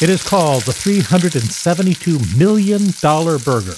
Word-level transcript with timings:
It 0.00 0.08
is 0.08 0.22
called 0.22 0.62
the 0.62 0.70
$372 0.70 2.38
million 2.38 2.92
burger, 3.44 3.74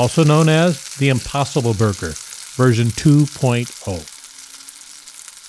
also 0.00 0.22
known 0.22 0.48
as 0.48 0.94
the 0.94 1.08
Impossible 1.08 1.74
Burger, 1.74 2.12
version 2.54 2.86
2.0. 2.86 3.66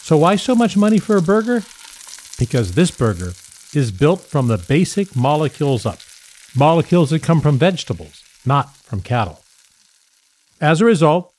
So, 0.03 0.17
why 0.17 0.35
so 0.35 0.55
much 0.55 0.75
money 0.75 0.97
for 0.97 1.17
a 1.17 1.21
burger? 1.21 1.63
Because 2.39 2.71
this 2.71 2.89
burger 2.89 3.33
is 3.75 3.91
built 3.91 4.21
from 4.21 4.47
the 4.47 4.57
basic 4.57 5.15
molecules 5.15 5.85
up, 5.85 5.99
molecules 6.55 7.11
that 7.11 7.21
come 7.21 7.39
from 7.39 7.59
vegetables, 7.59 8.23
not 8.43 8.75
from 8.75 9.01
cattle. 9.01 9.43
As 10.59 10.81
a 10.81 10.85
result, 10.85 11.31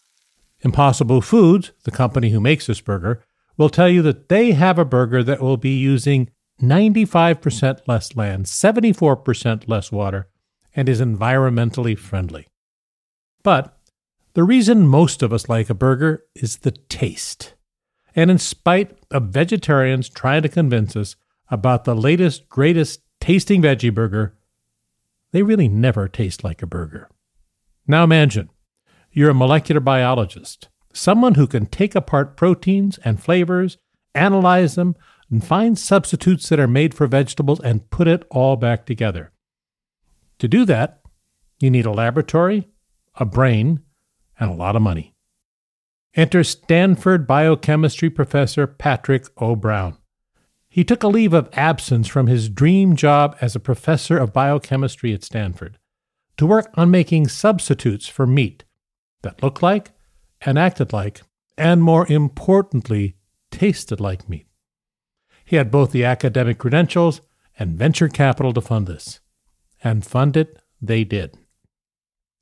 Impossible 0.60 1.20
Foods, 1.20 1.72
the 1.82 1.90
company 1.90 2.30
who 2.30 2.38
makes 2.38 2.68
this 2.68 2.80
burger, 2.80 3.24
will 3.56 3.70
tell 3.70 3.88
you 3.88 4.02
that 4.02 4.28
they 4.28 4.52
have 4.52 4.78
a 4.78 4.84
burger 4.84 5.24
that 5.24 5.40
will 5.42 5.56
be 5.56 5.76
using 5.76 6.30
95% 6.60 7.80
less 7.86 8.16
land, 8.16 8.46
74% 8.46 9.68
less 9.68 9.92
water, 9.92 10.28
and 10.74 10.88
is 10.88 11.00
environmentally 11.00 11.98
friendly. 11.98 12.46
But 13.42 13.76
the 14.34 14.44
reason 14.44 14.86
most 14.86 15.22
of 15.22 15.32
us 15.32 15.48
like 15.48 15.70
a 15.70 15.74
burger 15.74 16.24
is 16.34 16.58
the 16.58 16.70
taste. 16.70 17.54
And 18.14 18.30
in 18.30 18.38
spite 18.38 18.96
of 19.10 19.30
vegetarians 19.30 20.08
trying 20.08 20.42
to 20.42 20.48
convince 20.48 20.96
us 20.96 21.16
about 21.50 21.84
the 21.84 21.94
latest, 21.94 22.48
greatest 22.48 23.00
tasting 23.20 23.62
veggie 23.62 23.94
burger, 23.94 24.36
they 25.32 25.42
really 25.42 25.68
never 25.68 26.08
taste 26.08 26.44
like 26.44 26.62
a 26.62 26.66
burger. 26.66 27.08
Now 27.86 28.04
imagine 28.04 28.50
you're 29.12 29.30
a 29.30 29.34
molecular 29.34 29.80
biologist, 29.80 30.68
someone 30.92 31.34
who 31.34 31.46
can 31.46 31.66
take 31.66 31.94
apart 31.94 32.36
proteins 32.36 32.98
and 32.98 33.22
flavors, 33.22 33.78
analyze 34.14 34.74
them, 34.74 34.96
and 35.30 35.44
find 35.44 35.78
substitutes 35.78 36.48
that 36.48 36.60
are 36.60 36.68
made 36.68 36.94
for 36.94 37.06
vegetables 37.06 37.60
and 37.60 37.90
put 37.90 38.08
it 38.08 38.24
all 38.30 38.56
back 38.56 38.86
together. 38.86 39.32
To 40.38 40.48
do 40.48 40.64
that, 40.64 41.00
you 41.60 41.70
need 41.70 41.86
a 41.86 41.92
laboratory, 41.92 42.68
a 43.16 43.24
brain, 43.24 43.80
and 44.38 44.50
a 44.50 44.54
lot 44.54 44.76
of 44.76 44.82
money. 44.82 45.14
Enter 46.14 46.42
Stanford 46.42 47.26
biochemistry 47.26 48.10
professor 48.10 48.66
Patrick 48.66 49.26
O. 49.36 49.54
Brown. 49.54 49.96
He 50.68 50.84
took 50.84 51.02
a 51.02 51.08
leave 51.08 51.32
of 51.32 51.48
absence 51.52 52.08
from 52.08 52.26
his 52.26 52.48
dream 52.48 52.96
job 52.96 53.36
as 53.40 53.54
a 53.54 53.60
professor 53.60 54.18
of 54.18 54.32
biochemistry 54.32 55.12
at 55.12 55.24
Stanford 55.24 55.78
to 56.36 56.46
work 56.46 56.70
on 56.74 56.90
making 56.90 57.28
substitutes 57.28 58.06
for 58.06 58.26
meat 58.26 58.64
that 59.22 59.42
looked 59.42 59.62
like 59.62 59.90
and 60.40 60.58
acted 60.58 60.92
like, 60.92 61.22
and 61.56 61.82
more 61.82 62.06
importantly, 62.10 63.16
tasted 63.50 64.00
like 64.00 64.28
meat. 64.28 64.47
He 65.48 65.56
had 65.56 65.70
both 65.70 65.92
the 65.92 66.04
academic 66.04 66.58
credentials 66.58 67.22
and 67.58 67.78
venture 67.78 68.10
capital 68.10 68.52
to 68.52 68.60
fund 68.60 68.86
this. 68.86 69.20
And 69.82 70.04
fund 70.04 70.36
it 70.36 70.60
they 70.82 71.04
did. 71.04 71.38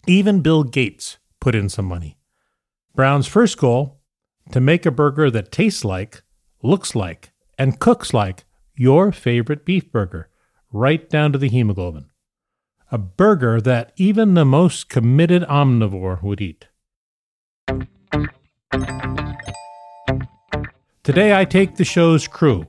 Even 0.09 0.41
Bill 0.41 0.65
Gates 0.65 1.19
put 1.39 1.55
in 1.55 1.69
some 1.69 1.85
money. 1.85 2.19
Brown's 2.97 3.29
first 3.29 3.59
goal 3.59 4.01
to 4.51 4.59
make 4.59 4.85
a 4.85 4.91
burger 4.91 5.31
that 5.31 5.53
tastes 5.53 5.85
like, 5.85 6.25
looks 6.65 6.97
like, 6.97 7.31
and 7.57 7.79
cooks 7.79 8.13
like 8.13 8.45
your 8.75 9.13
favorite 9.13 9.65
beef 9.65 9.93
burger, 9.93 10.29
right 10.73 11.09
down 11.09 11.31
to 11.31 11.39
the 11.39 11.49
hemoglobin. 11.49 12.07
A 12.91 12.99
burger 12.99 13.61
that 13.61 13.93
even 13.95 14.35
the 14.35 14.45
most 14.45 14.89
committed 14.89 15.45
omnivore 15.45 16.21
would 16.25 16.41
eat. 16.41 16.67
Today, 21.05 21.39
I 21.39 21.45
take 21.45 21.77
the 21.77 21.85
show's 21.85 22.27
crew 22.27 22.67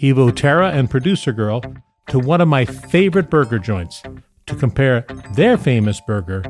Evo 0.00 0.34
Terra 0.34 0.70
and 0.70 0.90
producer 0.90 1.32
girl, 1.32 1.62
to 2.08 2.18
one 2.18 2.40
of 2.40 2.48
my 2.48 2.64
favorite 2.64 3.30
burger 3.30 3.58
joints 3.58 4.02
to 4.46 4.56
compare 4.56 5.02
their 5.34 5.56
famous 5.56 6.00
burger 6.00 6.42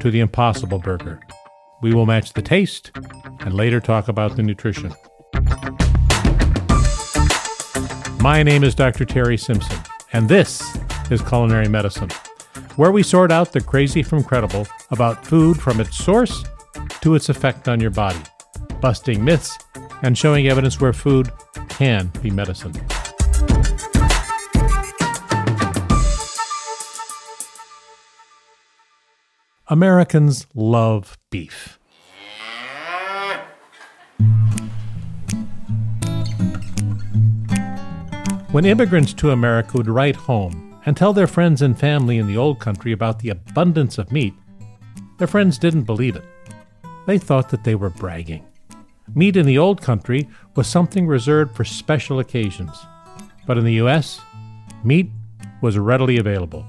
to 0.00 0.10
the 0.10 0.20
Impossible 0.20 0.78
Burger. 0.78 1.20
We 1.82 1.94
will 1.94 2.06
match 2.06 2.32
the 2.32 2.42
taste 2.42 2.90
and 3.40 3.54
later 3.54 3.80
talk 3.80 4.08
about 4.08 4.36
the 4.36 4.42
nutrition. 4.42 4.94
My 8.20 8.42
name 8.42 8.64
is 8.64 8.74
Dr. 8.74 9.04
Terry 9.04 9.36
Simpson, 9.36 9.78
and 10.12 10.28
this 10.28 10.76
is 11.10 11.22
Culinary 11.22 11.68
Medicine, 11.68 12.10
where 12.76 12.92
we 12.92 13.02
sort 13.02 13.30
out 13.30 13.52
the 13.52 13.60
crazy 13.60 14.02
from 14.02 14.24
credible 14.24 14.66
about 14.90 15.24
food 15.24 15.60
from 15.60 15.80
its 15.80 15.96
source 15.96 16.44
to 17.00 17.14
its 17.14 17.28
effect 17.28 17.68
on 17.68 17.80
your 17.80 17.90
body, 17.90 18.18
busting 18.80 19.24
myths 19.24 19.56
and 20.02 20.18
showing 20.18 20.48
evidence 20.48 20.80
where 20.80 20.92
food 20.92 21.30
can 21.76 22.10
be 22.22 22.30
medicine. 22.30 22.72
Americans 29.68 30.46
love 30.54 31.18
beef. 31.30 31.78
When 38.52 38.64
immigrants 38.64 39.12
to 39.12 39.32
America 39.32 39.76
would 39.76 39.88
write 39.88 40.16
home 40.16 40.80
and 40.86 40.96
tell 40.96 41.12
their 41.12 41.26
friends 41.26 41.60
and 41.60 41.78
family 41.78 42.16
in 42.16 42.26
the 42.26 42.38
old 42.38 42.58
country 42.58 42.92
about 42.92 43.18
the 43.18 43.28
abundance 43.28 43.98
of 43.98 44.10
meat, 44.10 44.32
their 45.18 45.26
friends 45.26 45.58
didn't 45.58 45.82
believe 45.82 46.16
it. 46.16 46.24
They 47.06 47.18
thought 47.18 47.50
that 47.50 47.64
they 47.64 47.74
were 47.74 47.90
bragging. 47.90 48.46
Meat 49.16 49.34
in 49.38 49.46
the 49.46 49.56
old 49.56 49.80
country 49.80 50.28
was 50.56 50.66
something 50.66 51.06
reserved 51.06 51.56
for 51.56 51.64
special 51.64 52.18
occasions. 52.18 52.76
But 53.46 53.56
in 53.56 53.64
the 53.64 53.80
US, 53.84 54.20
meat 54.84 55.10
was 55.62 55.78
readily 55.78 56.18
available. 56.18 56.66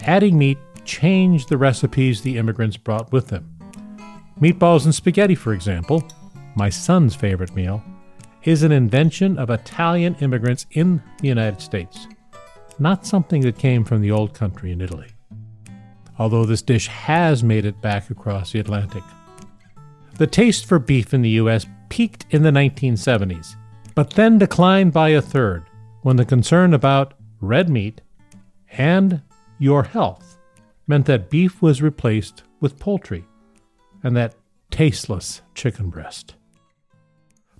Adding 0.00 0.38
meat 0.38 0.56
changed 0.86 1.50
the 1.50 1.58
recipes 1.58 2.22
the 2.22 2.38
immigrants 2.38 2.78
brought 2.78 3.12
with 3.12 3.28
them. 3.28 3.50
Meatballs 4.40 4.86
and 4.86 4.94
spaghetti, 4.94 5.34
for 5.34 5.52
example, 5.52 6.02
my 6.56 6.70
son's 6.70 7.14
favorite 7.14 7.54
meal, 7.54 7.84
is 8.44 8.62
an 8.62 8.72
invention 8.72 9.38
of 9.38 9.50
Italian 9.50 10.14
immigrants 10.20 10.64
in 10.70 11.02
the 11.20 11.28
United 11.28 11.60
States, 11.60 12.08
not 12.78 13.04
something 13.04 13.42
that 13.42 13.58
came 13.58 13.84
from 13.84 14.00
the 14.00 14.10
old 14.10 14.32
country 14.32 14.72
in 14.72 14.80
Italy. 14.80 15.10
Although 16.18 16.46
this 16.46 16.62
dish 16.62 16.86
has 16.86 17.44
made 17.44 17.66
it 17.66 17.82
back 17.82 18.08
across 18.08 18.52
the 18.52 18.58
Atlantic. 18.58 19.02
The 20.22 20.28
taste 20.28 20.66
for 20.66 20.78
beef 20.78 21.12
in 21.12 21.22
the 21.22 21.30
U.S. 21.30 21.66
peaked 21.88 22.26
in 22.30 22.44
the 22.44 22.52
1970s, 22.52 23.56
but 23.96 24.10
then 24.10 24.38
declined 24.38 24.92
by 24.92 25.08
a 25.08 25.20
third 25.20 25.64
when 26.02 26.14
the 26.14 26.24
concern 26.24 26.74
about 26.74 27.14
red 27.40 27.68
meat 27.68 28.02
and 28.70 29.20
your 29.58 29.82
health 29.82 30.38
meant 30.86 31.06
that 31.06 31.28
beef 31.28 31.60
was 31.60 31.82
replaced 31.82 32.44
with 32.60 32.78
poultry 32.78 33.24
and 34.04 34.16
that 34.16 34.36
tasteless 34.70 35.42
chicken 35.56 35.90
breast. 35.90 36.36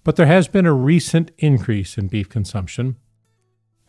But 0.05 0.15
there 0.15 0.27
has 0.27 0.47
been 0.47 0.65
a 0.65 0.73
recent 0.73 1.33
increase 1.39 1.99
in 1.99 2.07
beef 2.07 2.29
consumption, 2.29 2.95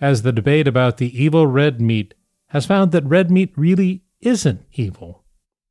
as 0.01 0.23
the 0.23 0.33
debate 0.33 0.67
about 0.67 0.97
the 0.97 1.15
evil 1.15 1.45
red 1.45 1.79
meat 1.79 2.15
has 2.47 2.65
found 2.65 2.91
that 2.91 3.05
red 3.05 3.29
meat 3.29 3.53
really 3.55 4.01
isn't 4.21 4.65
evil. 4.73 5.23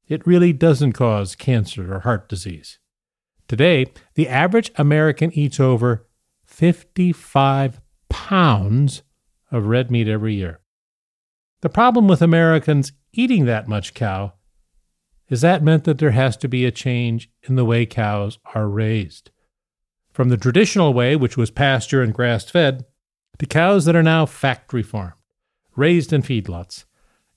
It 0.06 0.24
really 0.24 0.52
doesn't 0.52 0.92
cause 0.92 1.34
cancer 1.34 1.92
or 1.92 1.98
heart 1.98 2.28
disease. 2.28 2.78
Today, 3.52 3.84
the 4.14 4.30
average 4.30 4.72
American 4.76 5.30
eats 5.34 5.60
over 5.60 6.06
55 6.46 7.82
pounds 8.08 9.02
of 9.50 9.66
red 9.66 9.90
meat 9.90 10.08
every 10.08 10.32
year. 10.32 10.60
The 11.60 11.68
problem 11.68 12.08
with 12.08 12.22
Americans 12.22 12.92
eating 13.12 13.44
that 13.44 13.68
much 13.68 13.92
cow 13.92 14.32
is 15.28 15.42
that 15.42 15.62
meant 15.62 15.84
that 15.84 15.98
there 15.98 16.12
has 16.12 16.34
to 16.38 16.48
be 16.48 16.64
a 16.64 16.70
change 16.70 17.28
in 17.42 17.56
the 17.56 17.66
way 17.66 17.84
cows 17.84 18.38
are 18.54 18.70
raised. 18.70 19.30
From 20.14 20.30
the 20.30 20.38
traditional 20.38 20.94
way, 20.94 21.14
which 21.14 21.36
was 21.36 21.50
pasture 21.50 22.00
and 22.00 22.14
grass 22.14 22.48
fed, 22.48 22.86
to 23.38 23.44
cows 23.44 23.84
that 23.84 23.94
are 23.94 24.02
now 24.02 24.24
factory 24.24 24.82
farmed, 24.82 25.12
raised 25.76 26.10
in 26.10 26.22
feedlots. 26.22 26.86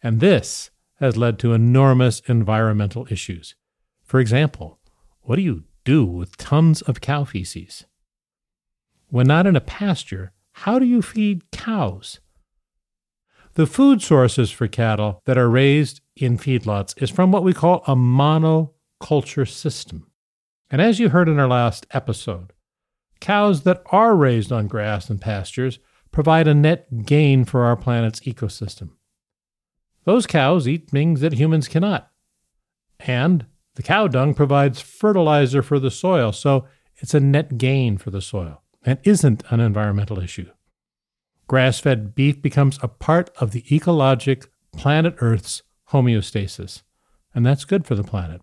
And 0.01 0.21
this 0.21 0.69
has 1.01 1.17
led 1.17 1.39
to 1.39 1.51
enormous 1.51 2.21
environmental 2.21 3.05
issues. 3.09 3.55
For 4.01 4.21
example, 4.21 4.79
what 5.19 5.35
do 5.35 5.41
you 5.41 5.65
do 5.85 6.05
with 6.05 6.35
tons 6.35 6.81
of 6.81 6.99
cow 6.99 7.23
feces? 7.23 7.85
When 9.07 9.27
not 9.27 9.47
in 9.47 9.55
a 9.55 9.61
pasture, 9.61 10.33
how 10.51 10.79
do 10.79 10.85
you 10.85 11.01
feed 11.01 11.49
cows? 11.51 12.19
The 13.53 13.65
food 13.65 14.01
sources 14.01 14.51
for 14.51 14.67
cattle 14.67 15.21
that 15.25 15.37
are 15.37 15.49
raised 15.49 16.01
in 16.17 16.37
feedlots 16.37 17.01
is 17.01 17.09
from 17.09 17.31
what 17.31 17.43
we 17.43 17.53
call 17.53 17.83
a 17.87 17.95
monoculture 17.95 19.47
system. 19.47 20.07
And 20.69 20.81
as 20.81 20.99
you 20.99 21.09
heard 21.09 21.29
in 21.29 21.39
our 21.39 21.47
last 21.47 21.87
episode, 21.91 22.51
cows 23.21 23.63
that 23.63 23.81
are 23.91 24.15
raised 24.15 24.51
on 24.51 24.67
grass 24.67 25.09
and 25.09 25.21
pastures 25.21 25.79
provide 26.11 26.47
a 26.47 26.53
net 26.53 27.05
gain 27.05 27.45
for 27.45 27.63
our 27.63 27.77
planet's 27.77 28.21
ecosystem. 28.21 28.89
Those 30.03 30.27
cows 30.27 30.67
eat 30.67 30.89
things 30.89 31.21
that 31.21 31.33
humans 31.33 31.67
cannot. 31.67 32.11
And 32.99 33.45
the 33.75 33.83
cow 33.83 34.07
dung 34.07 34.33
provides 34.33 34.81
fertilizer 34.81 35.61
for 35.61 35.79
the 35.79 35.91
soil, 35.91 36.31
so 36.31 36.65
it's 36.97 37.13
a 37.13 37.19
net 37.19 37.57
gain 37.57 37.97
for 37.97 38.09
the 38.09 38.21
soil 38.21 38.61
and 38.83 38.99
isn't 39.03 39.43
an 39.49 39.59
environmental 39.59 40.19
issue. 40.19 40.49
grass 41.47 41.79
fed 41.79 42.15
beef 42.15 42.41
becomes 42.41 42.79
a 42.81 42.87
part 42.87 43.29
of 43.37 43.51
the 43.51 43.61
ecologic 43.63 44.47
planet 44.75 45.15
Earth's 45.19 45.63
homeostasis, 45.91 46.81
and 47.33 47.45
that's 47.45 47.65
good 47.65 47.85
for 47.85 47.95
the 47.95 48.03
planet. 48.03 48.41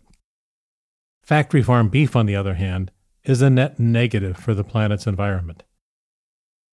Factory 1.23 1.63
farm 1.63 1.89
beef, 1.89 2.15
on 2.17 2.27
the 2.27 2.37
other 2.37 2.55
hand, 2.55 2.91
is 3.25 3.43
a 3.43 3.51
net 3.51 3.79
negative 3.79 4.37
for 4.37 4.55
the 4.55 4.65
planet's 4.65 5.07
environment. 5.07 5.63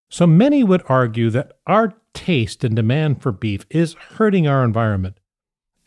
So 0.09 0.25
many 0.25 0.63
would 0.63 0.83
argue 0.88 1.29
that 1.29 1.53
our 1.67 1.94
taste 2.13 2.63
and 2.63 2.75
demand 2.75 3.21
for 3.21 3.31
beef 3.31 3.65
is 3.69 3.94
hurting 3.94 4.47
our 4.47 4.63
environment, 4.63 5.19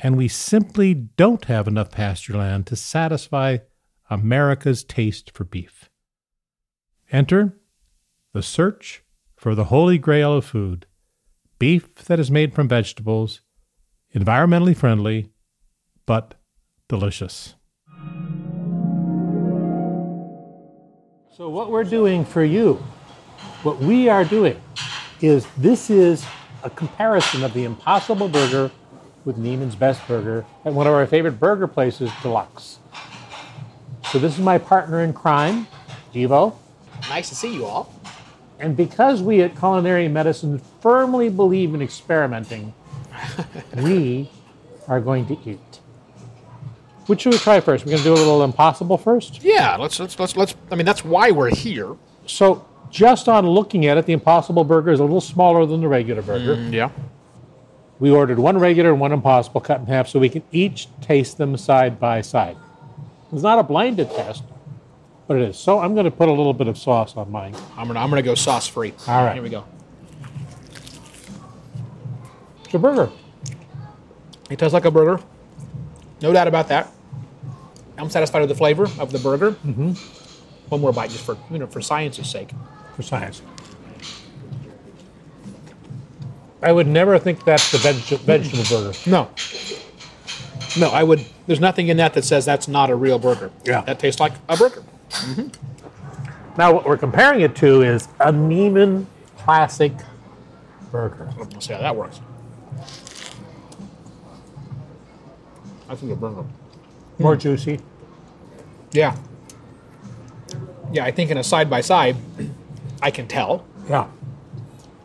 and 0.02 0.16
we 0.16 0.26
simply 0.26 0.93
don't 0.94 1.44
have 1.44 1.69
enough 1.69 1.93
pasture 1.93 2.37
land 2.37 2.66
to 2.66 2.75
satisfy 2.75 3.58
America's 4.10 4.82
taste 4.82 5.31
for 5.32 5.44
beef. 5.44 5.88
Enter 7.12 7.56
the 8.32 8.43
search 8.43 9.04
for 9.37 9.54
the 9.54 9.64
holy 9.64 9.99
grail 9.99 10.34
of 10.34 10.44
food 10.44 10.87
beef 11.58 11.94
that 12.06 12.19
is 12.19 12.28
made 12.28 12.52
from 12.52 12.66
vegetables, 12.66 13.40
environmentally 14.12 14.76
friendly, 14.76 15.31
but 16.06 16.34
delicious. 16.88 17.55
So, 21.37 21.48
what 21.48 21.70
we're 21.70 21.84
doing 21.84 22.25
for 22.25 22.44
you, 22.44 22.75
what 23.62 23.78
we 23.78 24.08
are 24.08 24.25
doing, 24.25 24.60
is 25.20 25.46
this 25.56 25.88
is 25.88 26.26
a 26.64 26.70
comparison 26.70 27.44
of 27.44 27.55
the 27.55 27.62
Impossible 27.62 28.28
Burger 28.28 28.72
with 29.24 29.36
Neiman's 29.36 29.74
Best 29.74 30.06
Burger 30.06 30.44
at 30.64 30.72
one 30.72 30.86
of 30.86 30.92
our 30.94 31.06
favorite 31.06 31.38
burger 31.38 31.66
places, 31.66 32.10
Deluxe. 32.22 32.78
So, 34.10 34.19
this 34.19 34.34
is 34.34 34.44
my 34.44 34.58
partner 34.58 35.00
in 35.00 35.12
crime, 35.12 35.66
Devo. 36.12 36.54
Nice 37.08 37.28
to 37.30 37.34
see 37.34 37.54
you 37.54 37.64
all. 37.64 37.94
And 38.58 38.76
because 38.76 39.22
we 39.22 39.42
at 39.42 39.56
Culinary 39.56 40.08
Medicine 40.08 40.60
firmly 40.80 41.28
believe 41.28 41.74
in 41.74 41.82
experimenting, 41.82 42.74
we 43.76 44.30
are 44.88 45.00
going 45.00 45.26
to 45.26 45.38
eat. 45.48 45.80
Which 47.06 47.22
should 47.22 47.32
we 47.32 47.38
try 47.38 47.60
first? 47.60 47.84
We're 47.84 47.90
going 47.90 48.02
to 48.02 48.08
do 48.08 48.14
a 48.14 48.14
little 48.14 48.44
impossible 48.44 48.96
first. 48.98 49.42
Yeah, 49.42 49.76
let's 49.76 49.98
let's 49.98 50.19
let's 50.19 50.36
let's. 50.36 50.54
I 50.70 50.76
mean, 50.76 50.86
that's 50.86 51.04
why 51.04 51.32
we're 51.32 51.54
here. 51.54 51.96
So, 52.26 52.64
just 52.90 53.28
on 53.28 53.46
looking 53.46 53.86
at 53.86 53.98
it, 53.98 54.06
the 54.06 54.12
impossible 54.12 54.62
burger 54.62 54.92
is 54.92 55.00
a 55.00 55.04
little 55.04 55.20
smaller 55.20 55.66
than 55.66 55.80
the 55.80 55.88
regular 55.88 56.22
burger. 56.22 56.56
Mm, 56.56 56.72
yeah. 56.72 56.90
We 58.02 58.10
ordered 58.10 58.40
one 58.40 58.58
regular 58.58 58.90
and 58.90 58.99
one 58.99 59.12
impossible 59.12 59.60
cut 59.60 59.78
in 59.78 59.87
half 59.87 60.08
so 60.08 60.19
we 60.19 60.28
can 60.28 60.43
each 60.50 60.88
taste 61.00 61.38
them 61.38 61.56
side 61.56 62.00
by 62.00 62.20
side. 62.20 62.56
It's 63.32 63.44
not 63.44 63.60
a 63.60 63.62
blinded 63.62 64.10
test, 64.10 64.43
but 65.28 65.37
it 65.37 65.44
is. 65.44 65.56
So 65.56 65.78
I'm 65.78 65.94
going 65.94 66.06
to 66.06 66.10
put 66.10 66.28
a 66.28 66.32
little 66.32 66.52
bit 66.52 66.66
of 66.66 66.76
sauce 66.76 67.16
on 67.16 67.31
mine. 67.31 67.54
I'm 67.76 67.87
gonna 67.87 68.00
I'm 68.00 68.10
gonna 68.10 68.22
go 68.22 68.34
sauce 68.34 68.66
free. 68.66 68.93
All 69.06 69.25
right. 69.25 69.34
Here 69.34 69.43
we 69.44 69.50
go. 69.50 69.64
It's 72.64 72.75
a 72.75 72.78
burger. 72.81 73.08
It 74.50 74.58
tastes 74.58 74.75
like 74.75 74.84
a 74.84 74.90
burger. 74.90 75.22
No 76.20 76.32
doubt 76.32 76.48
about 76.48 76.66
that. 76.70 76.90
I'm 77.98 78.10
satisfied 78.10 78.40
with 78.40 78.48
the 78.48 78.56
flavor 78.56 78.88
of 78.98 79.12
the 79.12 79.20
burger. 79.20 79.52
Mm-hmm. 79.52 79.93
One 80.70 80.81
more 80.81 80.93
bite, 80.93 81.10
just 81.10 81.25
for 81.25 81.38
you 81.52 81.60
know, 81.60 81.69
for 81.69 81.81
science's 81.81 82.28
sake. 82.28 82.50
for 82.96 83.02
science. 83.02 83.43
I 86.62 86.73
would 86.73 86.87
never 86.87 87.19
think 87.19 87.44
that's 87.44 87.73
the 87.73 87.79
veg- 87.79 88.20
vegetable 88.20 88.64
burger. 88.69 88.99
No. 89.06 89.31
No, 90.79 90.91
I 90.91 91.03
would. 91.03 91.25
There's 91.47 91.61
nothing 91.61 91.88
in 91.88 91.97
that 91.99 92.14
that 92.14 92.25
says 92.25 92.44
that's 92.44 92.69
not 92.69 92.88
a 92.88 92.94
real 92.97 93.19
burger. 93.19 93.50
Yeah. 93.64 93.82
That 93.82 93.99
tastes 93.99 94.20
like 94.20 94.32
a 94.49 94.56
burger. 94.56 94.82
Mm-hmm. 95.11 95.49
Now, 96.59 96.73
what 96.73 96.87
we're 96.87 96.97
comparing 96.97 97.41
it 97.41 97.56
to 97.56 97.82
is 97.82 98.06
a 98.20 98.32
Neiman 98.32 99.06
Classic 99.38 99.93
burger. 100.91 101.32
Let's 101.38 101.67
see 101.67 101.73
how 101.73 101.81
that 101.81 101.97
works. 101.97 102.20
I 105.88 105.94
think 105.94 106.12
a 106.12 106.17
burger. 106.17 106.44
More 107.19 107.37
juicy. 107.37 107.81
Yeah. 108.93 109.17
Yeah, 110.93 111.05
I 111.05 111.11
think 111.11 111.31
in 111.31 111.38
a 111.38 111.44
side 111.44 111.69
by 111.69 111.81
side, 111.81 112.17
I 113.03 113.11
can 113.11 113.26
tell. 113.26 113.67
Yeah. 113.88 114.06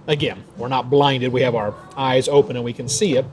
Again, 0.07 0.43
we're 0.57 0.69
not 0.69 0.89
blinded. 0.89 1.31
We 1.33 1.41
have 1.41 1.55
our 1.55 1.73
eyes 1.95 2.27
open 2.27 2.55
and 2.55 2.63
we 2.63 2.73
can 2.73 2.87
see 2.87 3.17
it. 3.17 3.25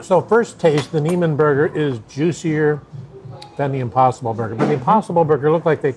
So, 0.00 0.22
first 0.22 0.58
taste, 0.58 0.92
the 0.92 1.00
Neiman 1.00 1.36
burger 1.36 1.66
is 1.66 1.98
juicier 2.08 2.80
than 3.56 3.72
the 3.72 3.80
Impossible 3.80 4.32
burger. 4.32 4.54
But 4.54 4.66
the 4.66 4.74
Impossible 4.74 5.24
burger 5.24 5.50
looked 5.50 5.66
like 5.66 5.82
they 5.82 5.94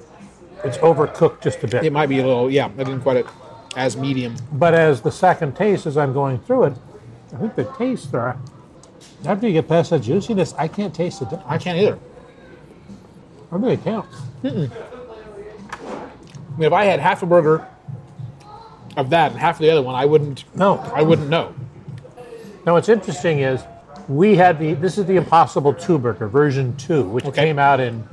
it's 0.63 0.77
overcooked 0.77 1.41
just 1.41 1.63
a 1.63 1.67
bit. 1.67 1.83
It 1.83 1.93
might 1.93 2.07
be 2.07 2.19
a 2.19 2.25
little, 2.25 2.49
yeah, 2.51 2.65
I 2.65 2.83
didn't 2.83 3.01
quite 3.01 3.17
it 3.17 3.25
as 3.75 3.97
medium. 3.97 4.35
But 4.51 4.73
as 4.73 5.01
the 5.01 5.11
second 5.11 5.55
taste, 5.55 5.85
as 5.85 5.97
I'm 5.97 6.13
going 6.13 6.39
through 6.39 6.65
it, 6.65 6.73
I 7.33 7.37
think 7.37 7.55
the 7.55 7.63
taste 7.77 8.13
after 9.25 9.47
you 9.47 9.53
get 9.53 9.67
past 9.67 9.91
that 9.91 10.01
juiciness, 10.01 10.53
I 10.57 10.67
can't 10.67 10.93
taste 10.93 11.19
the 11.19 11.25
difference. 11.25 11.45
I 11.47 11.57
can't 11.57 11.77
either. 11.77 11.99
I 13.51 13.55
really 13.55 13.77
can't. 13.77 14.05
I 14.43 14.49
mean, 14.49 14.71
if 16.59 16.73
I 16.73 16.85
had 16.85 16.99
half 16.99 17.23
a 17.23 17.25
burger 17.25 17.67
of 18.97 19.09
that 19.11 19.31
and 19.31 19.39
half 19.39 19.55
of 19.55 19.61
the 19.61 19.69
other 19.69 19.81
one, 19.81 19.95
I 19.95 20.05
wouldn't. 20.05 20.43
No. 20.55 20.77
I 20.93 21.01
wouldn't 21.01 21.29
know. 21.29 21.53
Now, 22.65 22.73
what's 22.73 22.89
interesting 22.89 23.39
is 23.39 23.63
we 24.07 24.35
had 24.35 24.59
the 24.59 24.73
this 24.73 24.97
is 24.97 25.05
the 25.05 25.15
Impossible 25.15 25.73
Two 25.73 25.97
Burger 25.97 26.27
version 26.27 26.75
two, 26.77 27.03
which 27.03 27.25
Okay. 27.25 27.45
came 27.45 27.59
out 27.59 27.79
in 27.79 28.03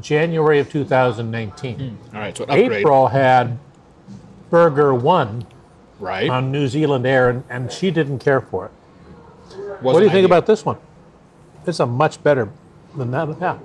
January 0.00 0.58
of 0.58 0.70
2019. 0.70 1.78
Hmm. 1.78 2.16
All 2.16 2.20
right, 2.22 2.36
so 2.36 2.44
April 2.48 3.08
had 3.08 3.58
Burger 4.50 4.94
One 4.94 5.46
right? 6.00 6.28
on 6.28 6.50
New 6.52 6.68
Zealand 6.68 7.06
Air, 7.06 7.30
and, 7.30 7.44
and 7.48 7.72
she 7.72 7.90
didn't 7.90 8.18
care 8.18 8.40
for 8.40 8.66
it. 8.66 8.70
Wasn't 9.56 9.82
what 9.82 9.92
do 9.94 9.98
you 10.00 10.04
think 10.06 10.14
ideal. 10.24 10.26
about 10.26 10.46
this 10.46 10.64
one? 10.64 10.76
It's 11.66 11.80
a 11.80 11.86
much 11.86 12.22
better 12.22 12.50
than 12.96 13.10
that. 13.12 13.28
Yeah, 13.40 13.58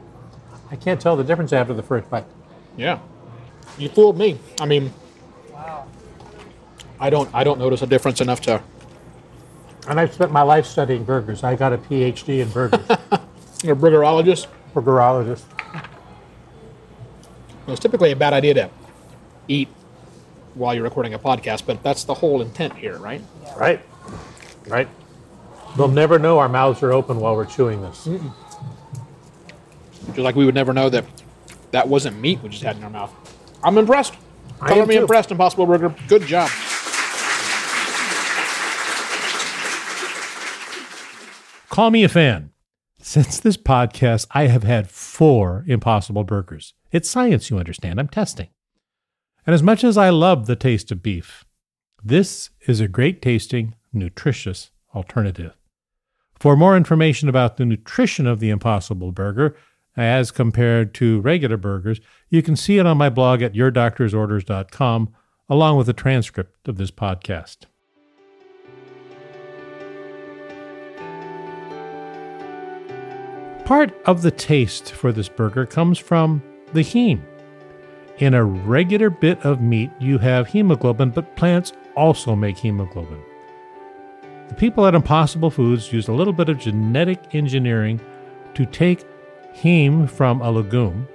I 0.71 0.75
can't 0.75 0.99
tell 1.01 1.15
the 1.15 1.23
difference 1.23 1.51
after 1.53 1.73
the 1.73 1.83
first 1.83 2.09
bite. 2.09 2.25
Yeah, 2.77 2.99
you 3.77 3.89
fooled 3.89 4.17
me. 4.17 4.39
I 4.59 4.65
mean, 4.65 4.93
I 7.01 7.09
don't. 7.09 7.30
I 7.33 7.44
don't 7.44 7.59
notice 7.59 7.81
a 7.81 7.88
difference 7.88 8.21
enough 8.21 8.39
to. 8.42 8.62
And 9.88 10.00
I've 10.00 10.13
spent 10.13 10.31
my 10.31 10.44
life 10.44 10.65
studying 10.68 11.03
burgers. 11.03 11.44
I 11.44 11.56
got 11.56 11.74
a 11.74 11.77
PhD 11.80 12.39
in 12.39 12.50
burgers, 12.50 12.86
You're 13.63 13.74
a 13.74 13.75
burgerologist. 13.75 14.45
burgerologist. 14.75 15.42
Well, 17.65 17.74
it's 17.74 17.80
typically 17.80 18.12
a 18.12 18.15
bad 18.15 18.33
idea 18.33 18.53
to 18.53 18.69
eat 19.48 19.68
while 20.53 20.74
you're 20.75 20.83
recording 20.83 21.13
a 21.15 21.19
podcast, 21.19 21.65
but 21.65 21.81
that's 21.83 22.03
the 22.03 22.13
whole 22.13 22.42
intent 22.42 22.75
here, 22.75 22.98
right? 22.98 23.21
Right, 23.57 23.81
right. 24.68 24.87
They'll 25.78 25.87
never 25.87 26.19
know 26.19 26.37
our 26.40 26.49
mouths 26.49 26.83
are 26.83 26.92
open 26.92 27.18
while 27.19 27.35
we're 27.35 27.45
chewing 27.45 27.81
this. 27.81 28.07
Just 30.07 30.18
like 30.18 30.35
we 30.35 30.45
would 30.45 30.56
never 30.56 30.73
know 30.73 30.90
that 30.90 31.06
that 31.71 31.87
wasn't 31.87 32.19
meat 32.19 32.40
we 32.44 32.49
just 32.49 32.61
had 32.64 32.75
in 32.78 32.83
our 32.83 32.90
mouth. 32.90 33.11
I'm 33.64 33.78
impressed. 33.78 34.14
I 34.59 34.68
Color 34.68 34.81
am 34.83 34.87
me 34.90 34.95
too. 34.95 35.02
impressed, 35.02 35.31
Impossible 35.31 35.66
Burger. 35.66 35.95
Good 36.07 36.23
job. 36.23 36.49
Call 41.71 41.90
me 41.90 42.04
a 42.04 42.09
fan. 42.09 42.51
Since 42.99 43.40
this 43.40 43.56
podcast, 43.56 44.28
I 44.31 44.47
have 44.47 44.63
had 44.63 44.90
four 44.90 45.63
impossible 45.69 46.25
burgers. 46.25 46.73
It's 46.92 47.09
science, 47.09 47.49
you 47.49 47.59
understand. 47.59 47.97
I'm 47.97 48.09
testing. 48.09 48.49
And 49.47 49.54
as 49.54 49.63
much 49.63 49.85
as 49.85 49.97
I 49.97 50.09
love 50.09 50.47
the 50.47 50.57
taste 50.57 50.92
of 50.92 51.01
beef, 51.01 51.45
this 52.04 52.49
is 52.68 52.81
a 52.81 52.90
great 52.90 53.21
tasting, 53.21 53.75
nutritious 53.94 54.71
alternative. 54.94 55.56
For 56.37 56.57
more 56.57 56.75
information 56.75 57.30
about 57.30 57.56
the 57.56 57.66
nutrition 57.66 58.28
of 58.28 58.42
the 58.42 58.49
Impossible 58.49 59.13
Burger, 59.13 59.56
as 59.95 60.30
compared 60.30 60.94
to 60.95 61.21
regular 61.21 61.56
burgers, 61.56 62.01
you 62.28 62.44
can 62.44 62.57
see 62.57 62.80
it 62.80 62.85
on 62.85 62.97
my 62.97 63.09
blog 63.09 63.42
at 63.42 63.54
yourdoctorsorders.com, 63.54 65.13
along 65.47 65.78
with 65.78 65.87
a 65.87 65.94
transcript 65.94 66.68
of 66.68 66.75
this 66.75 66.92
podcast. 66.92 67.59
Part 73.65 73.94
of 74.06 74.21
the 74.21 74.31
taste 74.31 74.91
for 74.91 75.11
this 75.11 75.30
burger 75.30 75.65
comes 75.65 75.97
from 75.97 76.44
the 76.73 76.81
heme. 76.81 77.21
In 78.18 78.33
a 78.33 78.44
regular 78.44 79.09
bit 79.09 79.39
of 79.45 79.61
meat, 79.61 79.89
you 79.99 80.18
have 80.18 80.47
hemoglobin, 80.47 81.11
but 81.11 81.35
plants 81.35 81.73
also 81.95 82.35
make 82.35 82.57
hemoglobin. 82.57 83.21
The 84.49 84.56
people 84.56 84.85
at 84.85 84.94
Impossible 84.94 85.49
Foods 85.49 85.94
used 85.94 86.09
a 86.09 86.13
little 86.13 86.33
bit 86.33 86.49
of 86.49 86.59
genetic 86.59 87.33
engineering 87.33 88.01
to 88.53 88.65
take 88.65 89.06
heme 89.56 90.09
from 90.09 90.41
a 90.41 90.51
legume, 90.51 91.07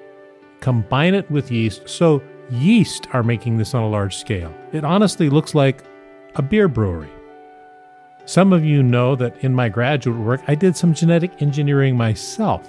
combine 0.60 1.14
it 1.14 1.30
with 1.30 1.50
yeast, 1.50 1.88
so 1.88 2.22
yeast 2.50 3.06
are 3.12 3.22
making 3.22 3.58
this 3.58 3.74
on 3.74 3.82
a 3.82 3.88
large 3.88 4.16
scale. 4.16 4.52
It 4.72 4.84
honestly 4.84 5.28
looks 5.28 5.54
like 5.54 5.84
a 6.36 6.42
beer 6.42 6.68
brewery. 6.68 7.10
Some 8.26 8.52
of 8.52 8.64
you 8.64 8.82
know 8.82 9.14
that 9.14 9.44
in 9.44 9.54
my 9.54 9.68
graduate 9.68 10.18
work, 10.18 10.42
I 10.48 10.56
did 10.56 10.76
some 10.76 10.92
genetic 10.92 11.40
engineering 11.40 11.96
myself, 11.96 12.68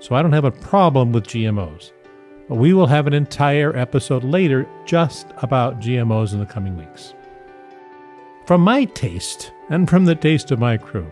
so 0.00 0.14
I 0.14 0.22
don't 0.22 0.32
have 0.32 0.46
a 0.46 0.50
problem 0.50 1.12
with 1.12 1.26
GMOs. 1.26 1.92
But 2.48 2.54
we 2.54 2.72
will 2.72 2.86
have 2.86 3.06
an 3.06 3.12
entire 3.12 3.76
episode 3.76 4.24
later 4.24 4.66
just 4.86 5.26
about 5.42 5.78
GMOs 5.78 6.32
in 6.32 6.38
the 6.38 6.46
coming 6.46 6.78
weeks. 6.78 7.12
From 8.46 8.62
my 8.62 8.86
taste, 8.86 9.52
and 9.68 9.90
from 9.90 10.06
the 10.06 10.14
taste 10.14 10.50
of 10.50 10.58
my 10.58 10.78
crew, 10.78 11.10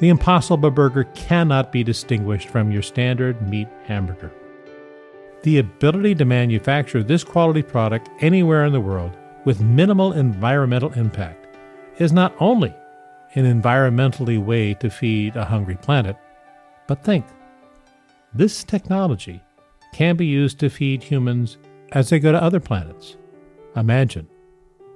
the 0.00 0.08
Impossible 0.08 0.72
Burger 0.72 1.04
cannot 1.14 1.70
be 1.70 1.84
distinguished 1.84 2.48
from 2.48 2.72
your 2.72 2.82
standard 2.82 3.40
meat 3.48 3.68
hamburger. 3.84 4.32
The 5.42 5.58
ability 5.58 6.16
to 6.16 6.24
manufacture 6.24 7.04
this 7.04 7.22
quality 7.22 7.62
product 7.62 8.10
anywhere 8.20 8.64
in 8.64 8.72
the 8.72 8.80
world 8.80 9.16
with 9.44 9.60
minimal 9.60 10.12
environmental 10.12 10.92
impact 10.94 11.46
is 11.98 12.12
not 12.12 12.34
only 12.40 12.74
an 13.34 13.62
environmentally 13.62 14.42
way 14.42 14.74
to 14.74 14.90
feed 14.90 15.36
a 15.36 15.44
hungry 15.44 15.76
planet, 15.76 16.16
but 16.86 17.04
think 17.04 17.24
this 18.34 18.64
technology 18.64 19.40
can 19.92 20.16
be 20.16 20.26
used 20.26 20.58
to 20.58 20.70
feed 20.70 21.02
humans 21.02 21.58
as 21.92 22.08
they 22.08 22.18
go 22.18 22.32
to 22.32 22.42
other 22.42 22.60
planets. 22.60 23.16
Imagine 23.76 24.28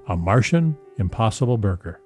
a 0.08 0.16
Martian 0.16 0.76
Impossible 0.98 1.58
Burger. 1.58 2.00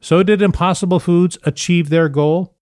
So, 0.00 0.22
did 0.22 0.42
Impossible 0.42 1.00
Foods 1.00 1.38
achieve 1.44 1.88
their 1.88 2.10
goal? 2.10 2.54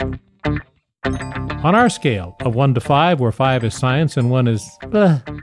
On 0.00 1.74
our 1.74 1.88
scale 1.88 2.36
of 2.40 2.54
1 2.54 2.74
to 2.74 2.80
5, 2.80 3.20
where 3.20 3.32
5 3.32 3.64
is 3.64 3.74
science 3.74 4.16
and 4.16 4.30
1 4.30 4.48
is 4.48 4.78
bleh, 4.82 5.42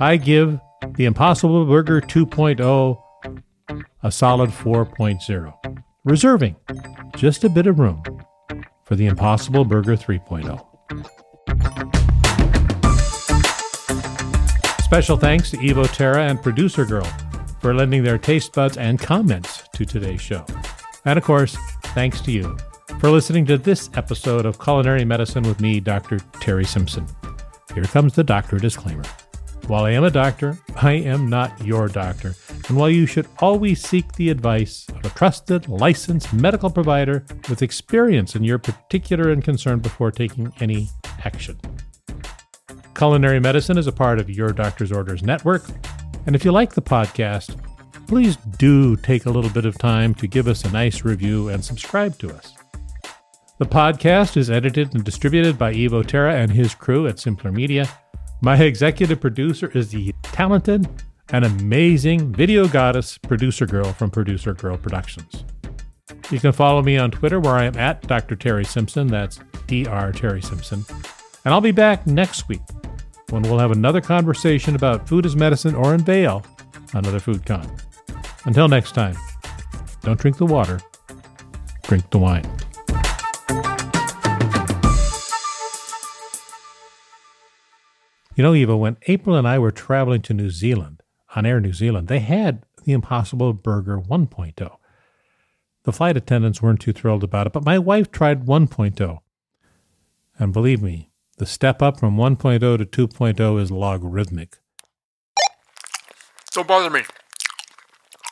I 0.00 0.16
give 0.16 0.60
the 0.94 1.06
Impossible 1.06 1.64
Burger 1.64 2.00
2.0 2.00 3.01
a 4.02 4.10
solid 4.10 4.50
4.0, 4.50 5.82
reserving 6.04 6.56
just 7.16 7.44
a 7.44 7.48
bit 7.48 7.66
of 7.66 7.78
room 7.78 8.02
for 8.84 8.96
the 8.96 9.06
Impossible 9.06 9.64
Burger 9.64 9.96
3.0. 9.96 10.58
Special 14.82 15.16
thanks 15.16 15.50
to 15.50 15.56
Evo 15.56 15.90
Terra 15.92 16.24
and 16.24 16.42
Producer 16.42 16.84
Girl 16.84 17.08
for 17.60 17.74
lending 17.74 18.02
their 18.02 18.18
taste 18.18 18.52
buds 18.52 18.76
and 18.76 18.98
comments 18.98 19.62
to 19.74 19.86
today's 19.86 20.20
show. 20.20 20.44
And 21.04 21.16
of 21.16 21.24
course, 21.24 21.56
thanks 21.94 22.20
to 22.22 22.32
you 22.32 22.56
for 23.00 23.10
listening 23.10 23.46
to 23.46 23.56
this 23.56 23.88
episode 23.94 24.44
of 24.44 24.60
Culinary 24.60 25.04
Medicine 25.04 25.44
with 25.44 25.60
me, 25.60 25.80
Dr. 25.80 26.18
Terry 26.40 26.64
Simpson. 26.64 27.06
Here 27.74 27.84
comes 27.84 28.14
the 28.14 28.24
doctor 28.24 28.58
disclaimer. 28.58 29.04
While 29.68 29.84
I 29.84 29.92
am 29.92 30.04
a 30.04 30.10
doctor, 30.10 30.58
I 30.76 30.92
am 30.92 31.30
not 31.30 31.64
your 31.64 31.88
doctor. 31.88 32.34
And 32.68 32.76
while 32.76 32.90
you 32.90 33.06
should 33.06 33.28
always 33.38 33.80
seek 33.80 34.12
the 34.12 34.28
advice 34.28 34.86
of 34.88 35.04
a 35.04 35.10
trusted, 35.10 35.68
licensed 35.68 36.32
medical 36.32 36.68
provider 36.68 37.24
with 37.48 37.62
experience 37.62 38.34
in 38.34 38.42
your 38.42 38.58
particular 38.58 39.30
and 39.30 39.42
concern 39.42 39.78
before 39.78 40.10
taking 40.10 40.52
any 40.60 40.90
action. 41.24 41.58
Culinary 42.94 43.40
Medicine 43.40 43.78
is 43.78 43.86
a 43.86 43.92
part 43.92 44.18
of 44.18 44.28
Your 44.28 44.52
Doctor's 44.52 44.92
Orders 44.92 45.22
Network. 45.22 45.64
And 46.26 46.34
if 46.34 46.44
you 46.44 46.52
like 46.52 46.74
the 46.74 46.82
podcast, 46.82 47.56
please 48.08 48.36
do 48.58 48.96
take 48.96 49.26
a 49.26 49.30
little 49.30 49.50
bit 49.50 49.64
of 49.64 49.78
time 49.78 50.12
to 50.16 50.26
give 50.26 50.48
us 50.48 50.64
a 50.64 50.72
nice 50.72 51.04
review 51.04 51.48
and 51.48 51.64
subscribe 51.64 52.18
to 52.18 52.34
us. 52.34 52.54
The 53.58 53.66
podcast 53.66 54.36
is 54.36 54.50
edited 54.50 54.94
and 54.94 55.04
distributed 55.04 55.56
by 55.56 55.72
Evo 55.72 56.04
Terra 56.04 56.34
and 56.34 56.50
his 56.50 56.74
crew 56.74 57.06
at 57.06 57.20
Simpler 57.20 57.52
Media. 57.52 57.88
My 58.44 58.56
executive 58.56 59.20
producer 59.20 59.70
is 59.72 59.90
the 59.90 60.12
talented 60.22 60.88
and 61.28 61.44
amazing 61.44 62.32
video 62.32 62.66
goddess 62.66 63.16
producer 63.16 63.66
girl 63.66 63.92
from 63.92 64.10
Producer 64.10 64.52
Girl 64.52 64.76
Productions. 64.76 65.44
You 66.28 66.40
can 66.40 66.50
follow 66.50 66.82
me 66.82 66.98
on 66.98 67.12
Twitter 67.12 67.38
where 67.38 67.54
I 67.54 67.66
am 67.66 67.76
at 67.76 68.04
Dr. 68.08 68.34
Terry 68.34 68.64
Simpson. 68.64 69.06
That's 69.06 69.38
Dr. 69.68 70.12
Terry 70.12 70.42
Simpson. 70.42 70.84
And 71.44 71.54
I'll 71.54 71.60
be 71.60 71.70
back 71.70 72.04
next 72.04 72.48
week 72.48 72.62
when 73.30 73.42
we'll 73.42 73.60
have 73.60 73.70
another 73.70 74.00
conversation 74.00 74.74
about 74.74 75.06
food 75.06 75.24
as 75.24 75.36
medicine 75.36 75.76
or 75.76 75.94
in 75.94 76.00
Vail, 76.00 76.44
another 76.94 77.20
food 77.20 77.46
con. 77.46 77.70
Until 78.44 78.66
next 78.66 78.90
time, 78.90 79.16
don't 80.00 80.18
drink 80.18 80.36
the 80.38 80.46
water, 80.46 80.80
drink 81.84 82.10
the 82.10 82.18
wine. 82.18 82.61
You 88.42 88.48
know, 88.48 88.54
Evo, 88.74 88.76
when 88.76 88.96
April 89.06 89.36
and 89.36 89.46
I 89.46 89.60
were 89.60 89.70
traveling 89.70 90.20
to 90.22 90.34
New 90.34 90.50
Zealand, 90.50 91.04
on 91.36 91.46
Air 91.46 91.60
New 91.60 91.72
Zealand, 91.72 92.08
they 92.08 92.18
had 92.18 92.64
the 92.82 92.90
Impossible 92.90 93.52
Burger 93.52 94.00
1.0. 94.00 94.76
The 95.84 95.92
flight 95.92 96.16
attendants 96.16 96.60
weren't 96.60 96.80
too 96.80 96.92
thrilled 96.92 97.22
about 97.22 97.46
it, 97.46 97.52
but 97.52 97.64
my 97.64 97.78
wife 97.78 98.10
tried 98.10 98.44
1.0. 98.44 99.20
And 100.40 100.52
believe 100.52 100.82
me, 100.82 101.12
the 101.38 101.46
step 101.46 101.80
up 101.82 102.00
from 102.00 102.16
1.0 102.16 102.58
to 102.58 103.06
2.0 103.06 103.60
is 103.60 103.70
logarithmic. 103.70 104.58
Don't 106.50 106.66
bother 106.66 106.90
me. 106.90 107.02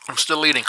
I'm 0.09 0.17
still 0.17 0.45
eating. 0.45 0.65